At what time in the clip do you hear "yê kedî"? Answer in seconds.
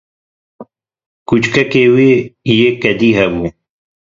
2.57-3.11